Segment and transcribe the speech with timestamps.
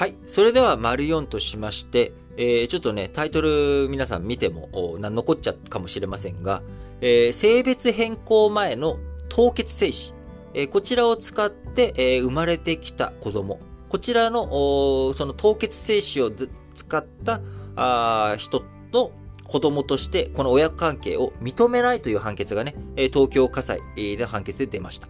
[0.00, 0.16] はい。
[0.24, 6.62] それでは、丸4としまして、えー、ちょっとね、タイトル皆さん見ても、な残っちゃうかもしれませんが、
[7.02, 8.96] えー、性別変更前の
[9.28, 10.14] 凍結精子、
[10.54, 13.60] えー、こちらを使って、えー、生まれてきた子供、
[13.90, 14.46] こちらの、
[15.12, 16.30] その凍結精子を
[16.74, 17.42] 使った
[17.76, 19.10] あ人の
[19.44, 25.08] 子供として、この親子関係を認めないという判決がね、東京火災で判決で出ました。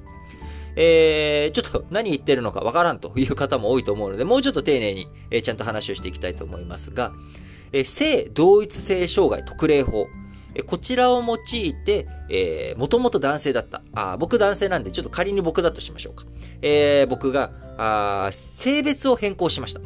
[0.83, 7.13] えー、ちょっと何言ってるのかわからんという方も多いと思うので、もうちょっと丁寧に、えー、ちゃんと話をしていきたいと思いますが、
[7.73, 10.07] えー、性同一性障害特例法。
[10.53, 13.83] えこちらを用いて、えー、もともと男性だった。
[13.95, 16.25] あ僕男性なんで、ちょっと仮に僕だとしましょうか。
[16.63, 19.81] えー、僕が、あ性別を変更しました。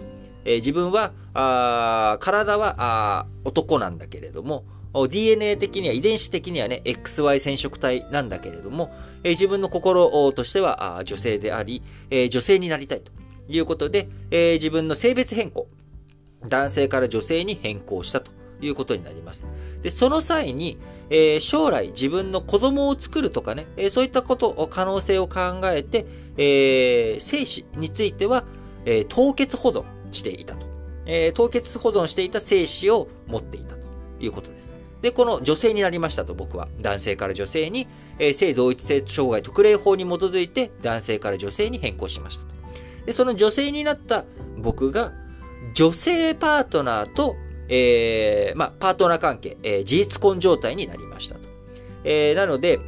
[0.47, 4.65] えー、自分は、あ体はあ男なんだけれども、
[5.09, 8.91] DNA 的には、遺伝子的にはね、XY 染色体なんだけれども、
[9.25, 13.13] え、自分の心としては女性であり、え、女性になりたいと
[13.49, 15.67] いうことで、え、自分の性別変更、
[16.49, 19.47] 男性から女性に変更したということになります。
[19.83, 20.79] で、その際に、
[21.11, 28.45] え、将来自分の子供を作るとかね、え、そういったこと、可能性を考えて、えー、精子については、
[28.85, 30.67] え、凍結保存していたと。
[31.07, 33.87] え、凍結保存していた精子を持っていたと
[34.21, 34.75] いうことです。
[35.05, 37.87] で、この女性になりましたと僕は、男性から女性に、
[38.19, 42.55] えー、性同一性障害特例法に基づいて男性から女性に変更しましたと。
[43.05, 44.25] で、その女性になった
[44.57, 45.13] 僕が、
[45.75, 47.37] 女性パートナーと
[47.69, 51.49] えー、まあ、パートナー関係、えー、事実婚状態になりましたと。
[52.05, 52.79] えー、なので、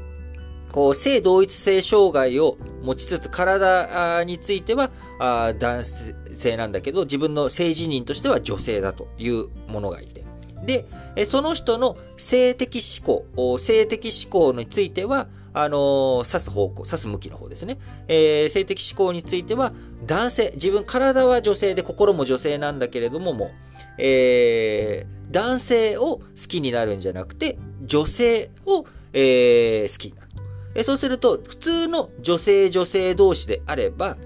[0.73, 10.26] こう、性同一性障害を持ちつつ、体についてはあ男性なんだけど、自分の性自認としては女性だというものがいて。
[10.65, 10.87] で、
[11.27, 17.79] その人の性的思考、性的思考については、あのー、指す方向、指す向きの方ですね。
[18.09, 19.73] えー、性的思考については、
[20.05, 23.51] 男性、自分、体は女性で心も女性なんだけれども、もう、
[23.97, 28.85] えー、男性を好きになるんじゃなくて、女性を、
[29.15, 30.85] えー、好きになる。
[30.85, 34.19] そうすると、普通の女性女性同士であれば、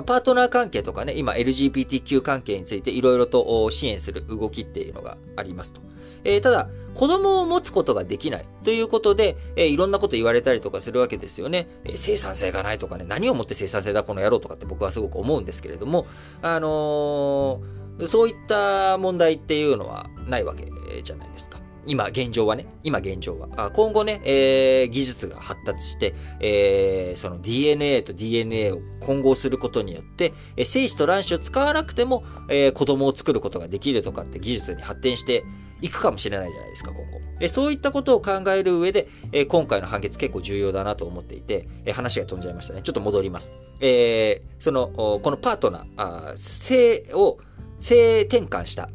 [0.00, 5.82] パートナー関係とかね、今 LGBTQ 関係についていろいろと支援する動きっていうのがありますと。
[6.24, 11.68] えー、ただ、子供を持つことができないということで、えー、いろんなこと言われたりとかするわけですよね。
[11.84, 16.06] えー、生産性がないとかね、何をもって生産性だこの野郎とかって僕はすごく思うんですけれども、
[16.40, 17.60] あの
[18.06, 20.70] そういった問題っていうのはないわけ
[21.02, 21.61] じゃないですか。
[21.86, 22.66] 今、現状はね。
[22.84, 23.70] 今、現状は。
[23.72, 35.44] 今後ね、えー、技術が発達して、えー、その DNA と DNA を混合することによって、えー、精子と卵子を使わなくても、えー、子供を作ることができるとかって技術に発展して
[35.80, 37.20] いくかもしれないじゃないですか、今後。
[37.40, 42.82] えそういったことを考える上で、え今回の判決結構重要だなと思っていて、え話が飛んじゃいましたね。
[42.82, 43.50] ちょっと戻ります。
[43.80, 47.38] えその、このパートナー、あ性を、
[47.80, 48.88] 性転換した、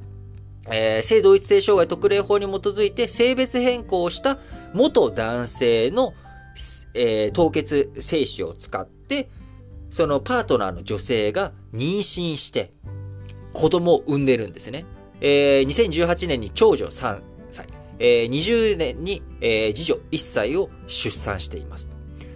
[0.70, 4.38] えー、性同一性障害特例法に基づいて性別変更をした
[4.74, 6.14] 元男性の、
[6.94, 9.30] えー、凍結精子を使って、
[9.90, 12.72] そのパートナーの女性が妊娠して、
[13.54, 14.86] 子供を産んでるんですね。
[15.22, 17.68] えー、2018年に長女3歳、
[18.00, 21.90] えー、20年に、えー、次女1歳を出産しています。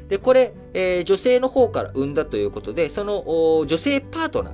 [0.07, 4.53] で、これ、えー、女性の方から産んだということで、その女性パートナー、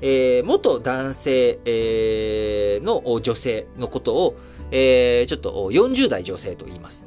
[0.00, 4.36] えー、元男性、えー、の女性のことを、
[4.70, 7.06] えー、ちょっと40代女性と言います。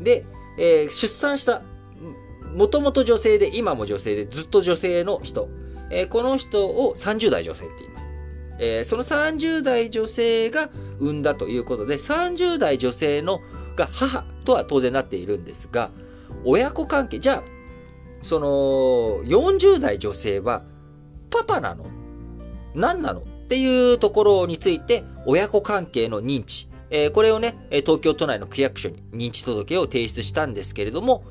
[0.00, 0.24] で、
[0.58, 1.62] えー、出産した、
[2.54, 5.48] もともと女性で、今も女性で、ずっと女性の人、
[5.90, 8.10] えー、この人を30代女性って言います。
[8.60, 13.40] えー、その30代女性が産んだということで、30代女性の
[13.76, 15.90] が母とは当然なっているんですが、
[16.44, 17.42] 親子関係、じゃあ、
[18.22, 20.64] その、40代女性は、
[21.30, 21.84] パパなの
[22.78, 23.20] 何なの？
[23.20, 31.24] っていうところについて、親子関係の認知、えー、これをね、東京都内の区役所に認知届を提出したんですけれども、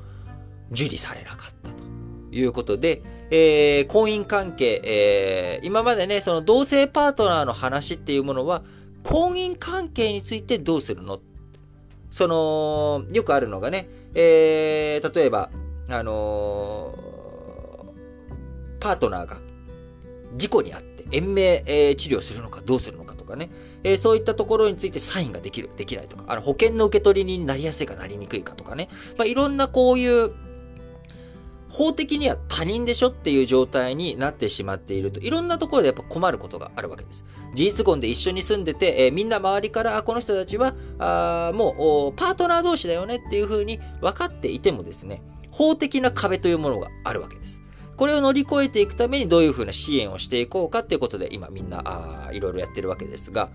[0.72, 1.82] 受理されなかったと
[2.32, 8.62] いうことで、えー、婚姻関係、えー、今までね、その同性パートナーの話っていうものは、
[9.04, 11.20] 婚姻関係についてどうするの？
[12.10, 15.50] その、よくあるのがね、えー、例えば、
[15.88, 19.38] あのー、パートナーが
[20.36, 23.50] 事故にあって、延命、えー、治療するのかどうするのかとかね、
[23.82, 30.32] えー、そういったところについてサインができる、できないとか、あの保険の受け取りになりやすいかなりにくいかとかね、まあ、いろんなこういう、
[31.70, 37.24] 法的には他人でしょっていう状態になってしまっていると、いろんなところでやっぱ困ることがあるわけです。
[37.54, 47.57] 事実婚で一緒に住んでて、えー、みんな周りから、この人たちは、あもう、パートナー同士だよねっていうふうに分かっていてもですね、法的な壁というものがあるわけです。
[47.98, 53.50] これを乗り越えていくためにどういうふうな支援をしていこうかっていうことで、今みんな、あいろいろやってるわけですが、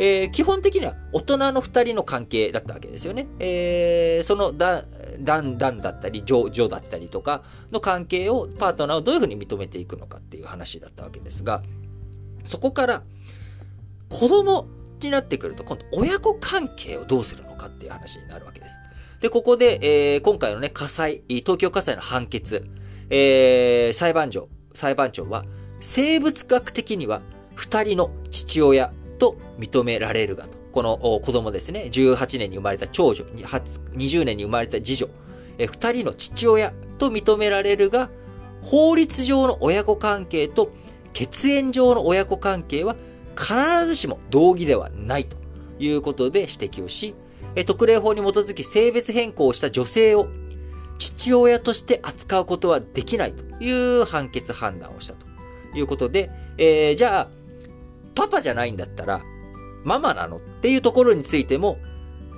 [0.00, 3.28] えー、基本的には大人の二人の関係だったわけですよね。
[3.38, 4.84] えー、そのだ、
[5.20, 11.62] だんだんだったり、ジョ、ジョだったりとかの関係を、パートナーをどういうふうに認めていくのかっていう話だったわけですが、
[12.44, 13.04] そこから、
[14.08, 14.66] 子供
[15.00, 18.80] になってくると、今度親子関係をどうするのかっていう話になるわけです。
[19.20, 22.68] で、ここで、えー、今回のね、火災、東京火災の判決、
[23.10, 25.44] えー、裁判長、裁判長は、
[25.80, 27.22] 生物学的には、
[27.54, 30.56] 二人の父親と認められるがと。
[30.72, 35.08] この子供ですね、18年に生まれた長女、20年に生まれた次女、
[35.56, 38.10] え二人の父親と認められるが、
[38.62, 40.70] 法律上の親子関係と
[41.14, 42.96] 血縁上の親子関係は
[43.36, 45.36] 必ずしも同義ではないと
[45.78, 47.14] いうことで指摘をし、
[47.64, 50.28] 特例法に基づき性別変更をした女性を
[50.98, 55.26] 父親として扱うことはできないという判決判断をしたと
[55.74, 57.28] いうことで、えー、じゃあ、
[58.14, 59.22] パパじゃないんだったら、
[59.84, 61.78] ママなのっていうところについても、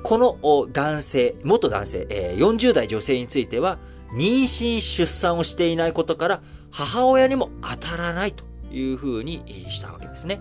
[0.02, 0.38] この
[0.72, 3.78] 男性、元男性、えー、40代女性については、
[4.12, 10.40] 妊娠出産をしていないことから、母親にも当たらないというふうにしたわけですね。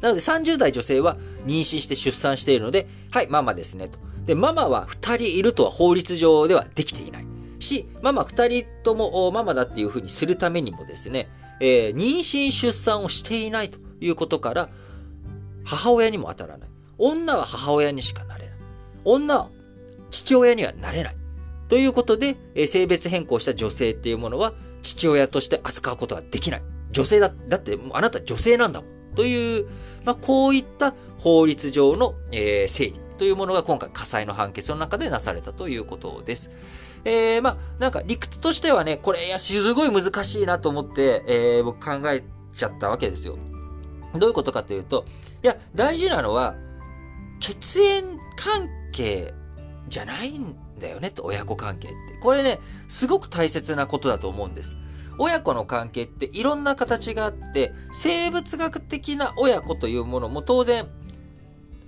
[0.00, 3.98] なので30代女性は妊娠して出産しているので、はい、ママですねと。
[4.28, 7.26] で、ママは2人いるとは法律上ではできていない。
[7.60, 11.30] し、ママ2人ともママだっていうふうにするためにもですね、
[11.60, 14.68] えー、妊娠出産をしていないということから、
[15.64, 16.68] 母親にも当たらない。
[16.98, 18.58] 女は母親にしかなれない。
[19.06, 19.48] 女は
[20.10, 21.16] 父親にはなれない。
[21.70, 24.52] ということで、えー、性別変更した女性っていうものは
[24.82, 26.62] 父親として扱うことはできない。
[26.90, 29.14] 女性だ、だってあなた女性なんだもん。
[29.16, 29.66] という、
[30.04, 36.50] まあ、こういった法律上の、えー、整理というものが今回火災の判決の中でなされたということです。
[37.04, 42.22] えー、まあ、なんか理屈としてはね、これ、いや、すごい難しいなと思って、えー、僕考え
[42.54, 43.36] ちゃったわけですよ。
[44.14, 45.04] どういうことかというと、
[45.42, 46.54] いや、大事なのは、
[47.40, 49.34] 血縁関係
[49.88, 51.96] じゃないんだよねと、親子関係って。
[52.20, 54.76] これね、すごく大切なことだと思うんです。
[55.18, 60.86] 親子の関係っていろんな形があって、生物学的な親子というものも当然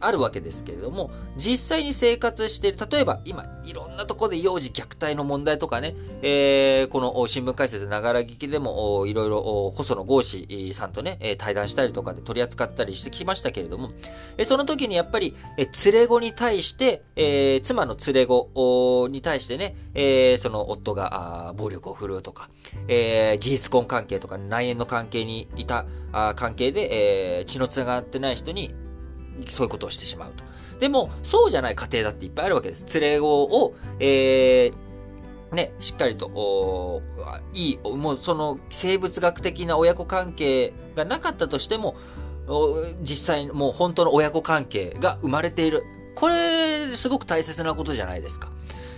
[0.00, 13.90] あるわけですけれども、実際に生活している、例えば今、いろんなところで幼児虐待の問題とかね、えー、この新聞解説ながら聞きでも、いろいろ、細野豪志さんとね、対談したりとかで取り扱ったりしてきましたけれども、
[14.44, 22.48] その時にやっぱり、連れ子に対して、えー、妻の連れ子に対してね、えー、その夫が暴力を振るうとか、
[22.88, 25.86] えー、事実婚関係とか内縁の関係にいた
[26.36, 28.72] 関係で、えー、血の繋がってない人に
[29.48, 30.44] そういうことをしてしまうと。
[30.80, 32.86] でも、そうじゃない家庭だっていっぱいあるわけです。
[33.00, 37.02] 連れ子を、えー、ね、しっかりと、お
[37.52, 41.96] いい、もうその生物学的な親子関係がなかったとしても、
[43.02, 45.84] 実際もう本当の親子関係が生まれている。
[46.14, 48.50] これ、すごく大切なことじゃないですか。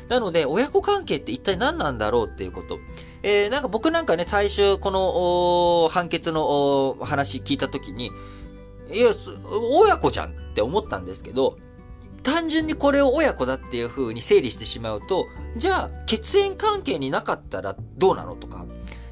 [0.09, 2.79] なので、親子関係って一体何なんだろうっていうこと。
[3.23, 8.11] えー、なんか僕なんかね、最初、この、判決の話聞いたときに、
[8.90, 9.11] いや、
[9.70, 11.58] 親子じゃんって思ったんですけど、
[12.23, 15.26] 単純にこれを親子だっていう風に整理してしまうと、
[15.56, 18.67] じゃあ、血縁関係になかったらどうなのとか、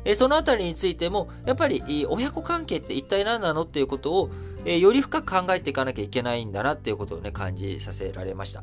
[0.04, 4.30] えそのあたりについても、やっぱり、親子関係って一体何なのっていうことを、
[4.64, 8.62] えより深く考えていかなきゃいけないんだなっていうことをね、感じさせられました。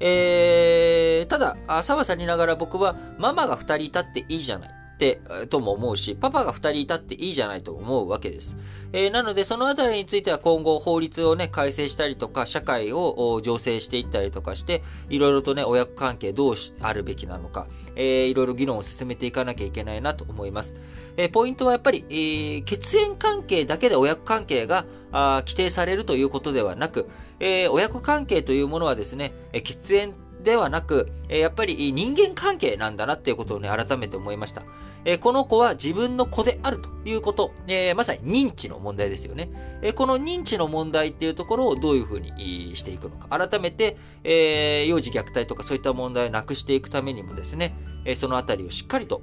[0.00, 4.81] えー、ただ、さわさりながら僕は、ママが二人いたっていいじゃない。
[5.02, 8.56] て、とも思うし、パパが二人いたっていいじゃないと思うわけです。
[8.92, 17.66] えー、なので、そのあたりについては今後法律をね、改正したりとか、社会を醸成していったりとかして、いろいろとね、親子関係どうあるべきなのか、
[17.96, 20.76] えー、いろいろ議論を進めていかなきゃいけないなと思います。
[21.16, 27.08] えー、ポイントはやっぱり、えー、血縁関係だけで親子関係があ規定されるということではなく、
[27.40, 29.32] えー、親子関係というものはですね、
[29.64, 34.62] 血縁ではなく、えやっぱり人間関係なんだなっていうことをね、改めて思いました。
[35.04, 39.50] えこの子は自分の子であるということ、えまさに認知の問題ですよね。
[39.82, 43.28] えこの認知の問題っていうところをどういうふうにしていくのか。
[43.28, 49.22] 改めて、え幼児虐待とかそういった問題をなくしていくためにもですね、えそのあたりをしっかりと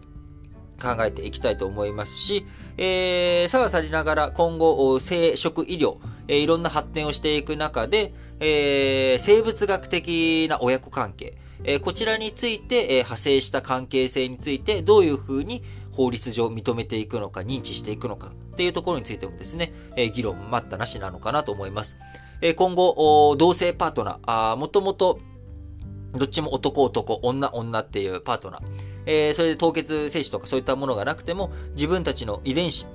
[0.79, 2.45] 考えていきたいと思いますし、
[2.77, 21.98] えー、さはさりながら今後、生殖医療、えー、いろんな発展をしていく中で、えー、生物学的な親子関係、えー、こちらについて、えー、派生した関係性についてどういうふうに法律上認めていくのか、認知していくのかっていうところについてもですね、えー、議論待ったなしなのかなと思います。
[22.41, 25.19] えー、今後、同性パートナー、あもともと
[26.13, 28.62] どっちも男男、女女っていうパートナー、
[29.06, 32.88] えー、それで凍結精子とかそういったものがなくても、自分たちの遺伝子、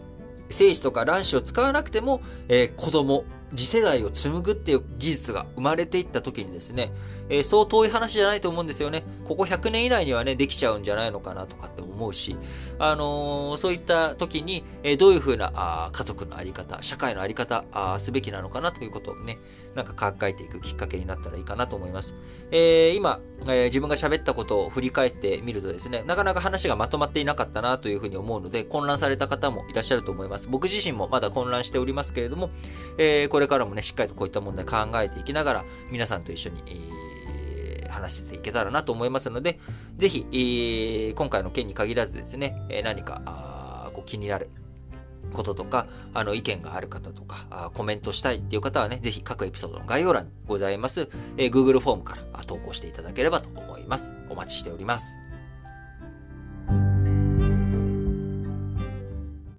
[0.48, 6.92] 精子とか卵子を使わなくても、えー、子供、次世代を紡ぐっていう技術が生まれていった時にですね、
[7.28, 9.04] えー、そう遠い話じゃないと思うんですよね。
[9.24, 12.36] ここ100年以内にはね、できちゃうんじゃないのかなとかって思うし、
[12.78, 19.38] あのー、そういった時に、えー、どういうふうなあ家族のあり方、社会のあり方あすべきなのかなということをね、
[19.74, 22.14] なんか考えていくきっかけになったらいいかなと思います。
[22.50, 30.48] えー、今、え、自分が喋ったことを振り返ってみるとですね、なかなか話がまとまっていなかったなというふうに思うので、混乱された方もいらっしゃると思います。
[30.48, 32.50] 僕自身もまだ混乱しておりますけれども、
[32.98, 37.04] え、これからもね、しっかりとこういった問題考えていきながら、皆さんと一緒に、えー
[37.94, 39.58] 話していけたらなと思いますので、
[39.96, 44.50] ぜひ、えー、今回の件に限らずですね、え何かあこう気になる
[45.32, 54.14] こととか、あの、意見がある方とか、あコメントしたいっていう方はね、ぜひ各エピソードの概要欄にございます、えー、Google フォームから投稿していただければと思います。
[54.30, 55.23] お待ちしております。